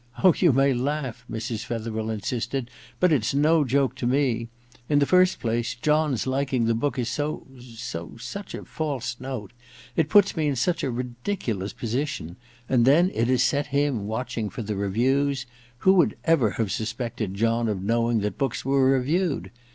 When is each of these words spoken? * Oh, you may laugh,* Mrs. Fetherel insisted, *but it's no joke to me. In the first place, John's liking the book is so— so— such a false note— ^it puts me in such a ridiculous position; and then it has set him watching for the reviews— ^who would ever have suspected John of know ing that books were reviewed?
* 0.13 0.23
Oh, 0.23 0.33
you 0.35 0.51
may 0.51 0.73
laugh,* 0.73 1.17
Mrs. 1.31 1.63
Fetherel 1.63 2.09
insisted, 2.09 2.71
*but 2.99 3.11
it's 3.11 3.35
no 3.35 3.63
joke 3.63 3.93
to 3.97 4.07
me. 4.07 4.47
In 4.89 4.97
the 4.97 5.05
first 5.05 5.39
place, 5.39 5.75
John's 5.75 6.25
liking 6.25 6.65
the 6.65 6.73
book 6.73 6.97
is 6.97 7.07
so— 7.07 7.45
so— 7.63 8.13
such 8.19 8.55
a 8.55 8.65
false 8.65 9.17
note— 9.19 9.53
^it 9.95 10.09
puts 10.09 10.35
me 10.35 10.47
in 10.47 10.55
such 10.55 10.83
a 10.83 10.89
ridiculous 10.89 11.71
position; 11.71 12.37
and 12.67 12.83
then 12.85 13.11
it 13.13 13.27
has 13.27 13.43
set 13.43 13.67
him 13.67 14.07
watching 14.07 14.49
for 14.49 14.63
the 14.63 14.75
reviews— 14.75 15.45
^who 15.83 15.93
would 15.93 16.17
ever 16.23 16.49
have 16.57 16.71
suspected 16.71 17.35
John 17.35 17.67
of 17.69 17.83
know 17.83 18.09
ing 18.09 18.21
that 18.21 18.39
books 18.39 18.65
were 18.65 18.83
reviewed? 18.89 19.51